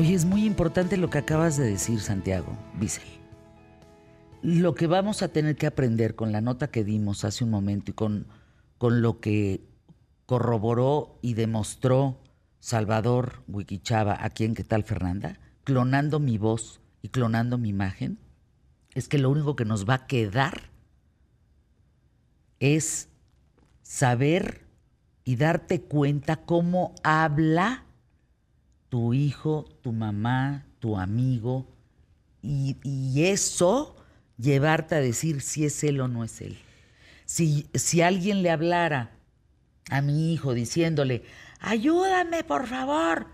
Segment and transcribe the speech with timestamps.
[0.00, 3.02] Oye, es muy importante lo que acabas de decir, Santiago, Dice,
[4.40, 7.90] Lo que vamos a tener que aprender con la nota que dimos hace un momento
[7.90, 8.26] y con,
[8.78, 9.60] con lo que
[10.24, 12.18] corroboró y demostró
[12.60, 15.38] Salvador Wikichava aquí en ¿Qué tal Fernanda?
[15.64, 18.18] Clonando mi voz y clonando mi imagen,
[18.94, 20.70] es que lo único que nos va a quedar
[22.58, 23.10] es
[23.82, 24.64] saber
[25.24, 27.84] y darte cuenta cómo habla
[28.90, 31.66] tu hijo, tu mamá, tu amigo,
[32.42, 32.76] y,
[33.22, 33.96] eso
[34.38, 36.58] llevarte a decir si es él o no es él.
[37.24, 39.12] Si, si alguien le hablara
[39.90, 41.22] a mi hijo diciéndole,
[41.60, 43.28] ayúdame por favor,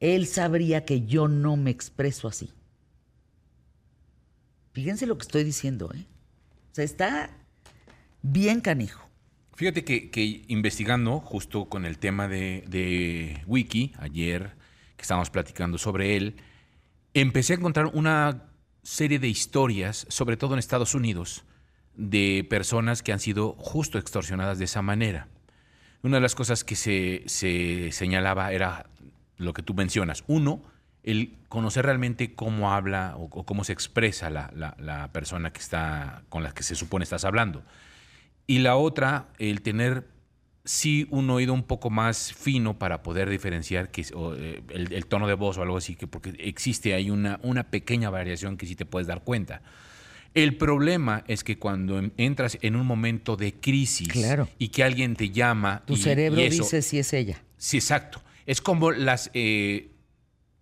[0.00, 2.50] él sabría que yo no me expreso así.
[4.72, 6.06] Fíjense lo que estoy diciendo, ¿eh?
[6.72, 7.30] O sea, está
[8.22, 9.04] bien canijo.
[9.54, 14.63] Fíjate que, investigando justo con el tema de, de Wiki, ayer que
[15.04, 16.36] estábamos platicando sobre él,
[17.14, 18.44] empecé a encontrar una
[18.82, 21.44] serie de historias, sobre todo en Estados Unidos,
[21.94, 25.28] de personas que han sido justo extorsionadas de esa manera.
[26.02, 28.86] Una de las cosas que se, señalaba era
[29.36, 30.24] lo que tú mencionas.
[30.26, 30.62] Uno,
[31.02, 36.42] el conocer realmente cómo habla o, cómo se expresa la, la, persona que está, con
[36.42, 37.62] la que se supone estás hablando.
[38.46, 40.06] Y la otra, el tener
[40.64, 45.34] sí un oído un poco más fino para poder diferenciar que, eh, el, tono de
[45.34, 48.86] voz o algo así, que porque existe ahí una, una pequeña variación que sí te
[48.86, 49.62] puedes dar cuenta.
[50.32, 54.08] El problema es que cuando entras en un momento de crisis
[54.58, 55.84] y que alguien te llama...
[55.86, 57.40] Tu cerebro dice si es ella.
[57.56, 58.22] Sí, exacto.
[58.46, 59.30] Es como las...
[59.34, 59.90] Eh,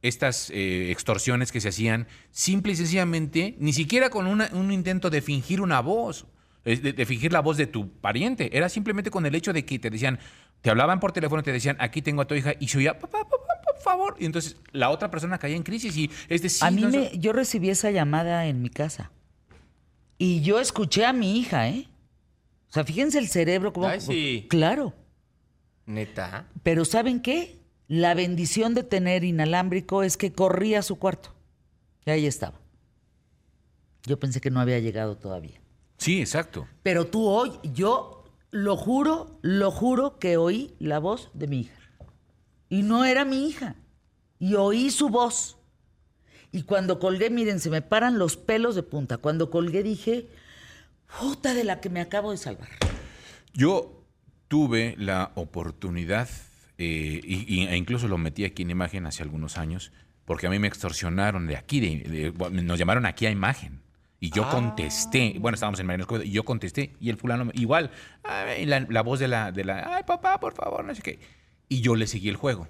[0.02, 5.22] estas eh, extorsiones que se hacían simple y sencillamente, ni siquiera con un intento de
[5.22, 6.26] fingir una voz
[6.64, 8.56] de, fingir la voz de tu pariente.
[8.56, 10.18] Era simplemente con el hecho de que te decían,
[10.60, 13.24] te hablaban por teléfono, te decían, aquí tengo a tu hija, y yo ya, papá,
[13.24, 14.16] papá, por favor.
[14.18, 16.64] Y entonces la otra persona caía en crisis y es decir...
[16.66, 19.10] A mí me, yo recibí esa llamada en mi casa.
[20.18, 21.88] Y yo escuché a mi hija, ¿eh?
[22.70, 23.90] O sea, fíjense el cerebro como...
[24.00, 24.46] sí.
[24.48, 24.94] Claro.
[25.84, 26.46] Neta.
[26.62, 27.58] Pero ¿saben qué?
[27.88, 31.34] La bendición de tener inalámbrico es que corría a su cuarto.
[32.06, 32.60] Y ahí estaba.
[34.04, 35.61] Yo pensé que no había llegado todavía.
[36.02, 36.66] Sí, exacto.
[36.82, 41.78] Pero tú hoy, yo lo juro, lo juro que oí la voz de mi hija.
[42.68, 43.76] Y no era mi hija.
[44.40, 45.58] Y oí su voz.
[46.50, 49.18] Y cuando colgué, miren, se me paran los pelos de punta.
[49.18, 50.26] Cuando colgué dije,
[51.20, 52.68] puta de la que me acabo de salvar.
[53.54, 54.04] Yo
[54.48, 56.28] tuve la oportunidad,
[56.78, 59.92] eh, y, e incluso lo metí aquí en imagen hace algunos años,
[60.24, 62.02] porque a mí me extorsionaron de aquí,
[62.50, 63.82] nos llamaron aquí a imagen.
[64.22, 65.38] Y yo contesté, ah.
[65.40, 67.90] bueno, estábamos en Mariano y yo contesté, y el fulano igual,
[68.22, 71.18] la, voz de la, de la, ay papá, por favor, no sé qué.
[71.68, 72.68] Y yo le seguí el juego.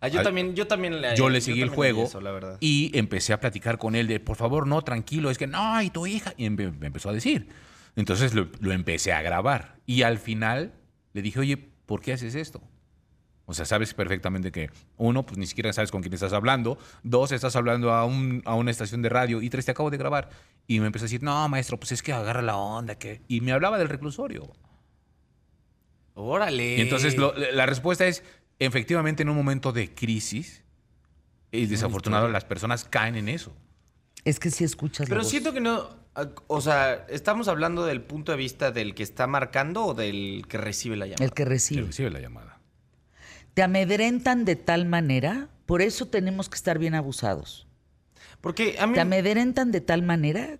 [0.00, 2.10] Ah, yo, también, yo también le Yo le seguí el juego
[2.58, 5.90] y empecé a platicar con él de, por favor, no, tranquilo, es que no, y
[5.90, 6.34] tu hija.
[6.36, 7.46] Y me, empezó a decir.
[7.94, 9.76] Entonces lo, lo, empecé a grabar.
[9.86, 10.72] Y al final
[11.12, 12.60] le dije, oye, ¿por qué haces esto?
[13.44, 16.78] O sea, sabes perfectamente que, uno, pues ni siquiera sabes con quién estás hablando.
[17.02, 19.42] Dos, estás hablando a, un, a una estación de radio.
[19.42, 20.30] Y tres, te acabo de grabar.
[20.66, 22.94] Y me empezó a decir, no, maestro, pues es que agarra la onda.
[22.94, 24.52] que Y me hablaba del reclusorio.
[26.14, 26.76] Órale.
[26.78, 28.22] Y entonces la respuesta es,
[28.58, 30.62] efectivamente, en un momento de crisis,
[31.50, 33.54] y desafortunado, las personas caen en eso.
[34.24, 36.00] Es que si escuchas Pero siento que no...
[36.46, 40.58] O sea, ¿estamos hablando del punto de vista del que está marcando o del que
[40.58, 41.24] recibe la llamada?
[41.24, 41.80] El que recibe.
[41.80, 42.61] El que recibe la llamada
[43.54, 47.66] te amedrentan de tal manera, por eso tenemos que estar bien abusados.
[48.40, 48.94] Porque a mí...
[48.94, 50.58] Te amedrentan de tal manera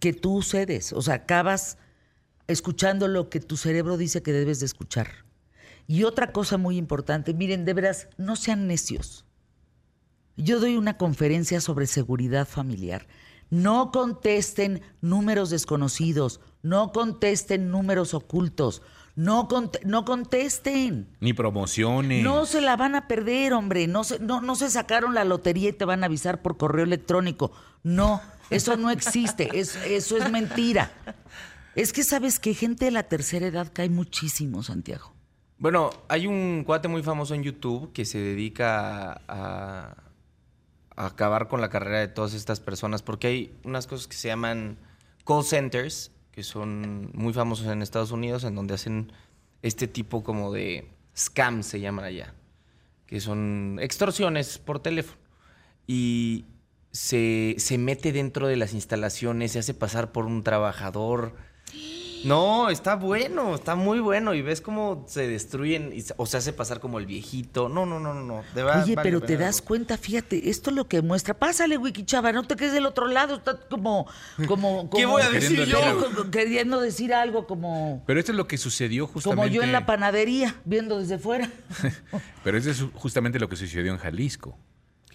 [0.00, 1.78] que tú cedes, o sea, acabas
[2.46, 5.08] escuchando lo que tu cerebro dice que debes de escuchar.
[5.86, 9.24] Y otra cosa muy importante, miren, de veras, no sean necios.
[10.36, 13.06] Yo doy una conferencia sobre seguridad familiar.
[13.48, 18.82] No contesten números desconocidos, no contesten números ocultos,
[19.16, 19.48] no,
[19.84, 21.08] no contesten.
[21.20, 22.22] Ni promociones.
[22.22, 23.86] No se la van a perder, hombre.
[23.86, 26.84] No se, no, no se sacaron la lotería y te van a avisar por correo
[26.84, 27.50] electrónico.
[27.82, 28.20] No,
[28.50, 29.48] eso no existe.
[29.58, 30.92] eso es mentira.
[31.74, 35.14] Es que sabes que gente de la tercera edad cae muchísimo, Santiago.
[35.58, 39.96] Bueno, hay un cuate muy famoso en YouTube que se dedica a,
[40.94, 44.28] a acabar con la carrera de todas estas personas porque hay unas cosas que se
[44.28, 44.76] llaman
[45.24, 49.10] call centers que son muy famosos en Estados Unidos, en donde hacen
[49.62, 50.86] este tipo como de
[51.16, 52.34] scams, se llaman allá,
[53.06, 55.18] que son extorsiones por teléfono.
[55.86, 56.44] Y
[56.90, 61.36] se, mete dentro de las instalaciones, se hace pasar por un trabajador.
[62.24, 64.34] No, está bueno, está muy bueno.
[64.34, 67.68] Y ves cómo se destruyen y o se hace pasar como el viejito.
[67.68, 68.42] No, no, no, no, no.
[68.54, 71.34] De verdad, Oye, vale pero te das cuenta, fíjate, esto es lo que muestra.
[71.34, 74.06] Pásale, Wiki Chava, no te quedes del otro lado, está como,
[74.48, 75.78] como, ¿Qué como- voy a decir yo?
[76.00, 79.42] como- queriendo decir algo como, Pero esto es lo que sucedió justamente.
[79.42, 81.50] como yo en la panadería, viendo desde fuera.
[82.44, 84.58] Pero eso es justamente lo que sucedió en Jalisco.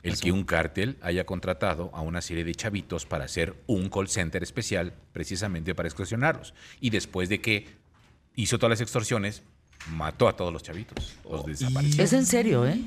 [0.04, 4.08] El que un cártel haya contratado a una serie de chavitos para hacer un call
[4.08, 6.54] center especial precisamente para extorsionarlos.
[6.80, 7.68] Y después de que
[8.36, 9.44] hizo todas las extorsiones,
[9.90, 11.18] mató a todos los chavitos.
[11.30, 12.04] Los desapareció.
[12.04, 12.80] Es en serio, ¿eh?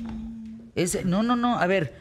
[0.75, 1.59] Es, no, no, no.
[1.59, 1.95] A ver,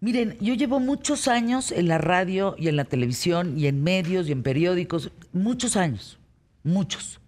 [0.00, 4.28] miren, yo llevo muchos años en la radio y en la televisión y en medios
[4.28, 5.10] y en periódicos.
[5.32, 6.18] Muchos años.
[6.62, 7.20] Muchos.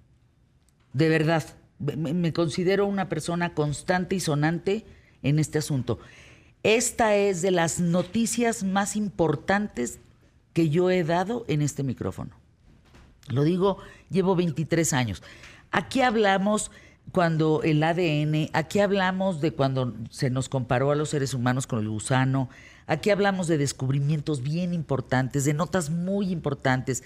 [0.93, 1.44] De verdad.
[1.79, 4.87] Me, me considero una persona constante y sonante
[5.23, 5.99] en este asunto.
[6.62, 9.99] Esta es de las noticias más importantes
[10.53, 12.31] que yo he dado en este micrófono.
[13.29, 13.79] Lo digo,
[14.11, 15.23] llevo 23 años.
[15.70, 16.70] Aquí hablamos
[17.12, 21.79] cuando el ADN, aquí hablamos de cuando se nos comparó a los seres humanos con
[21.81, 22.49] el gusano,
[22.87, 27.05] aquí hablamos de descubrimientos bien importantes, de notas muy importantes.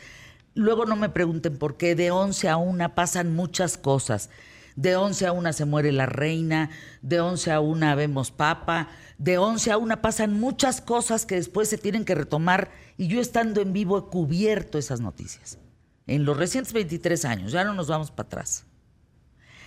[0.55, 4.31] Luego no me pregunten por qué, de 11 a 1 pasan muchas cosas.
[4.77, 6.71] De 11 a 1 se muere la reina,
[7.03, 8.89] de 11 a 1 vemos papa,
[9.19, 13.21] de 11 a 1 pasan muchas cosas que después se tienen que retomar y yo
[13.21, 15.59] estando en vivo he cubierto esas noticias.
[16.07, 18.65] En los recientes 23 años, ya no nos vamos para atrás.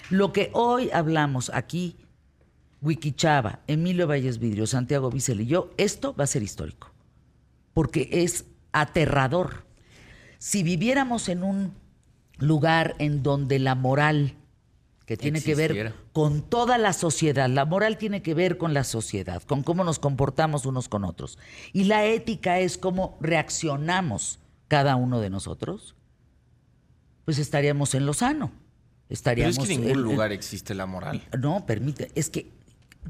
[0.09, 1.97] Lo que hoy hablamos aquí,
[2.81, 6.91] Wikichava, Emilio Valles Vidrio, Santiago Vicel y yo, esto va a ser histórico.
[7.73, 9.65] Porque es aterrador.
[10.37, 11.73] Si viviéramos en un
[12.37, 14.35] lugar en donde la moral,
[15.05, 18.83] que tiene que ver con toda la sociedad, la moral tiene que ver con la
[18.85, 21.37] sociedad, con cómo nos comportamos unos con otros.
[21.73, 24.39] Y la ética es cómo reaccionamos
[24.69, 25.95] cada uno de nosotros,
[27.25, 28.51] pues estaríamos en lo sano.
[29.07, 31.21] Pero Estaríamos es que en ningún en- lugar existe la moral.
[31.37, 32.51] no, permite, es que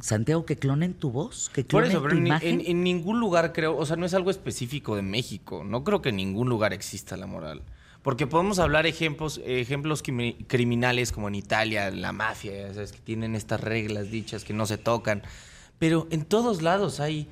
[0.01, 2.59] Santiago que clonen tu voz, que Por clonen eso, tu en, imagen.
[2.61, 5.63] en- en ningún lugar creo, o sea, no es algo específico de México.
[5.63, 7.61] No creo que en ningún lugar exista la moral.
[8.03, 13.33] Porque podemos hablar ejemplos, ejemplos crimi- criminales como en Italia, la mafia, sabes, que tienen
[13.33, 15.23] estas reglas dichas que no se tocan.
[15.79, 17.27] Pero en todos lados hay.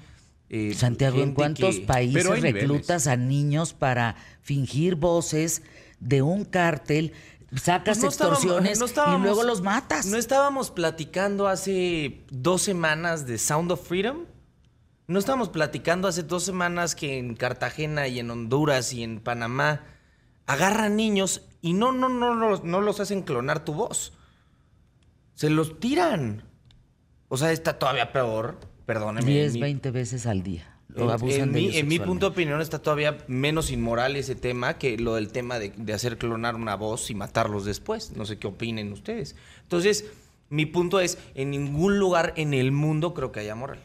[0.53, 2.53] eh, Santiago, ¿en cuántos que- países niveles.
[2.63, 5.62] reclutas a niños para fingir voces
[6.01, 7.13] de un cártel,
[7.56, 10.07] sacas Pues no estábamos- extorsiones no y luego los matas?
[10.07, 14.25] ¿No estábamos platicando hace dos semanas de Sound of Freedom?
[15.07, 19.83] ¿No estábamos platicando hace dos semanas que en Cartagena y en Honduras y en Panamá
[20.51, 24.13] agarran niños y no, no, no, no, no los hacen clonar tu voz?
[25.36, 26.44] Se los tiran.
[27.30, 28.57] O sea, está todavía peor.
[28.86, 29.30] Perdóneme.
[29.31, 30.77] 10, mi- 20 veces al día.
[30.95, 33.71] en, O abusan en de mi, ellos en mi punto de opinión está todavía menos
[33.71, 37.63] inmoral ese tema que lo del tema de, de hacer clonar una voz y matarlos
[37.65, 38.12] después.
[38.18, 39.36] No sé qué opinen ustedes.
[39.63, 40.06] Entonces,
[40.50, 43.80] mi punto es, en ningún lugar en el mundo creo que haya moral.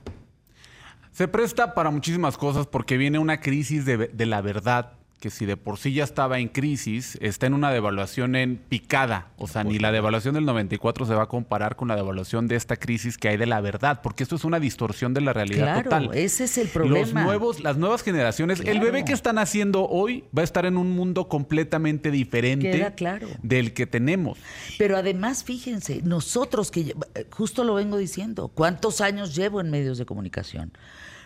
[1.13, 5.47] Se presta para muchísimas cosas porque viene una crisis de, de la verdad que si
[5.47, 9.29] de por sí ya estaba en crisis, está en una devaluación en picada.
[9.39, 12.57] O sea, ni la devaluación del 94 se va a comparar con la devaluación de
[12.57, 15.83] esta crisis que hay de la verdad, porque esto es una distorsión de la realidad
[15.83, 16.11] Claro, total.
[16.15, 17.25] ese es el Los problema.
[17.25, 20.91] nuevos, las nuevas generaciones, el bebé que están haciendo hoy va a estar en un
[20.91, 23.29] mundo completamente diferente Queda claro.
[23.43, 24.39] del que tenemos.
[24.79, 29.97] Pero además, fíjense, nosotros que eh, justo lo vengo diciendo, ¿cuántos años llevo en medios
[29.97, 30.73] de comunicación?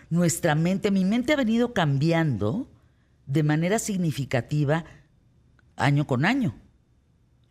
[0.09, 2.67] Nuestra mente, mi mente ha venido cambiando
[3.25, 4.85] de manera significativa
[5.75, 6.55] año con año.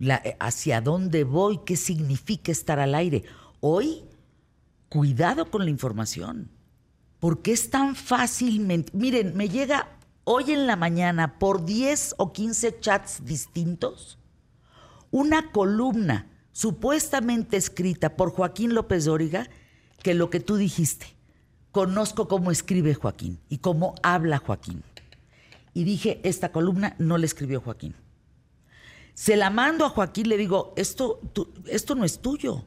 [0.00, 3.24] Eh, hacia dónde voy, qué significa estar al aire.
[3.60, 4.04] Hoy,
[4.88, 6.50] cuidado con la información.
[7.18, 8.90] porque es tan fácilmente?
[8.94, 9.88] Miren, me llega
[10.24, 14.16] hoy en la mañana por 10 o 15 chats distintos
[15.10, 19.48] una columna supuestamente escrita por Joaquín López Dóriga
[20.02, 21.06] que lo que tú dijiste.
[21.72, 24.82] Conozco cómo escribe Joaquín y cómo habla Joaquín.
[25.74, 27.94] Y dije, esta columna no la escribió Joaquín.
[29.14, 32.64] Se la mando a Joaquín, le digo, esto, tú- esto no es tuyo.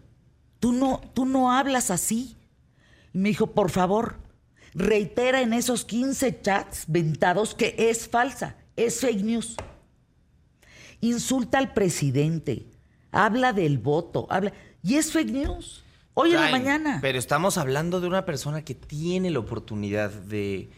[0.60, 2.38] Tú no, tú no hablas así.
[3.14, 4.18] Y me dijo, por favor,
[4.74, 9.56] reitera en esos 15 chats ventados que es falsa, es fake news.
[11.02, 12.66] Insulta al presidente,
[13.12, 14.54] habla del voto, habla.
[14.82, 15.84] Y es fake news.
[16.14, 17.00] Hoy en la mañana.
[17.02, 20.70] Pero estamos hablando de una persona que tiene la oportunidad de,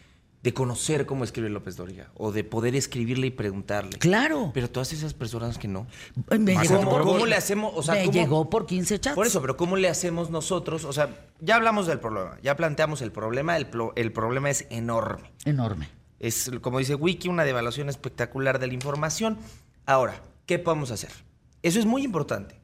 [0.46, 3.98] de conocer cómo escribe López Dóriga o de poder escribirle y preguntarle.
[3.98, 4.52] Claro.
[4.54, 5.88] Pero todas esas personas que no.
[6.30, 7.74] me ¿Cómo- llegó por, cómo le hacemos?
[7.76, 9.16] O sea, me ¿cómo- llegó por 15 chats.
[9.16, 10.86] Por eso, pero ¿cómo le hacemos nosotros?
[10.86, 11.10] O sea,
[11.42, 15.32] ya hablamos del problema, ya planteamos el problema, el problema es enorme.
[15.46, 15.90] Enorme.
[16.20, 19.40] Es, como dice Wiki, una devaluación espectacular de la información.
[19.88, 21.10] Ahora, ¿qué podemos hacer?
[21.64, 22.60] Eso es muy importante.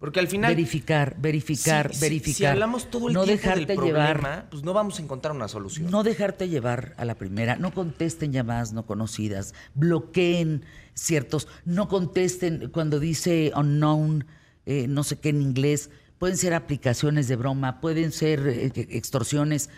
[0.00, 0.50] Porque al final.
[0.54, 2.36] Verificar, verificar, si- verificar.
[2.36, 4.48] Si hablamos todo el no tiempo del dejarte problema, llevar.
[4.50, 5.90] pues no vamos a encontrar una solución.
[5.90, 10.64] No dejarte llevar a la primera, no contesten llamadas no conocidas, bloqueen
[10.94, 14.24] ciertos, no contesten cuando dice unknown,
[14.66, 19.68] eh, no sé qué en inglés, pueden ser aplicaciones de broma, pueden ser eh, extorsiones.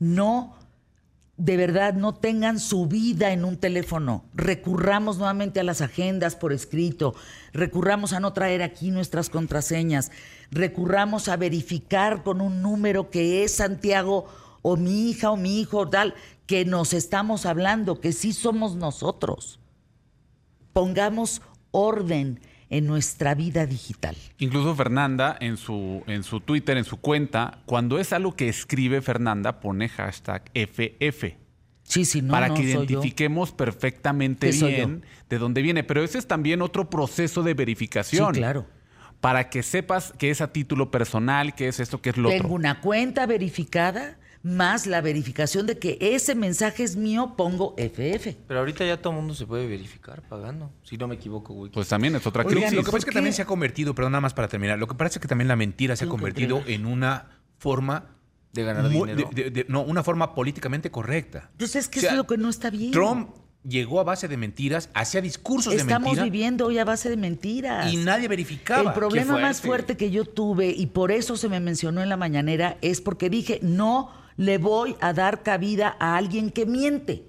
[0.00, 0.56] No,
[1.40, 4.26] de verdad, no tengan su vida en un teléfono.
[4.34, 7.14] Recurramos nuevamente a las agendas por escrito,
[7.54, 10.12] recurramos a no traer aquí nuestras contraseñas,
[10.50, 14.26] recurramos a verificar con un número que es Santiago
[14.60, 16.14] o mi hija o mi hijo tal,
[16.46, 19.60] que nos estamos hablando, que sí somos nosotros.
[20.74, 22.38] Pongamos orden
[22.70, 24.16] en nuestra vida digital.
[24.38, 29.02] Incluso Fernanda en su, en su Twitter, en su cuenta, cuando es algo que escribe
[29.02, 31.36] Fernanda, pone hashtag FF.
[31.82, 32.82] Sí, sí, no, para no que soy yo.
[32.82, 35.82] identifiquemos perfectamente ¿Qué soy bien de dónde viene.
[35.82, 38.32] Pero ese es también otro proceso de verificación.
[38.34, 38.66] Sí, claro.
[39.20, 42.44] Para que sepas que es a título personal, que es esto, que es lo Tengo
[42.44, 42.54] otro.
[42.54, 48.36] una cuenta verificada, más la verificación de que ese mensaje es mío, pongo FF.
[48.48, 50.70] Pero ahorita ya todo el mundo se puede verificar pagando.
[50.82, 51.70] Si no me equivoco, güey.
[51.70, 52.72] Pues también es otra Oigan, crisis.
[52.76, 54.78] lo que pasa es que ¿por también se ha convertido, perdón, nada más para terminar,
[54.78, 56.80] lo que pasa es que también la mentira se ha convertido entregar.
[56.80, 57.28] en una
[57.58, 58.06] forma
[58.52, 59.28] De ganar dinero.
[59.32, 61.50] de- de- de- no, una forma políticamente correcta.
[61.58, 62.92] Pues es que O sea, eso es lo que no está bien.
[62.92, 63.28] Trump
[63.62, 67.18] llegó a base de mentiras, hacía discursos de Estamos mentira viviendo hoy a base de
[67.18, 67.92] mentiras.
[67.92, 68.88] y nadie verificaba.
[68.90, 72.16] El problema más fuerte que yo tuve, y por eso se me mencionó en la
[72.16, 77.26] mañanera, es porque dije, no le voy a dar cabida a alguien que miente.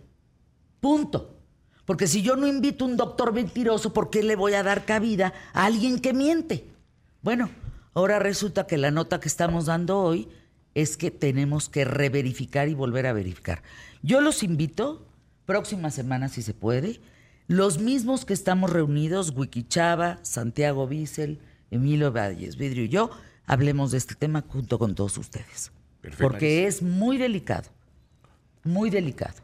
[0.79, 1.35] Punto.
[1.83, 4.85] Porque si yo no invito a un doctor mentiroso, ¿por qué le voy a dar
[4.85, 6.69] cabida a alguien que miente?
[7.21, 7.49] Bueno,
[7.93, 10.29] ahora resulta que la nota que estamos dando hoy
[10.73, 13.61] es que tenemos que reverificar y volver a verificar.
[14.01, 15.05] Yo los invito,
[15.45, 17.01] próxima semana si se puede,
[17.47, 21.41] los mismos que estamos reunidos, Wiki Chava, Santiago Bissell,
[21.71, 23.09] Emilio Valles Vidrio y yo,
[23.45, 25.73] hablemos de este tema junto con todos ustedes.
[26.01, 26.23] Perfecto.
[26.27, 27.69] Porque es muy delicado,
[28.63, 29.35] muy delicado.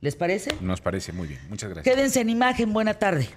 [0.00, 0.54] ¿Les parece?
[0.60, 1.40] Nos parece muy bien.
[1.48, 1.94] Muchas gracias.
[1.94, 3.28] Quédense en imagen, buena tarde.